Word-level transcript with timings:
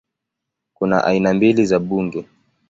Kuna 0.73 1.03
aina 1.03 1.33
mbili 1.33 1.65
za 1.65 1.79
bunge 1.79 2.25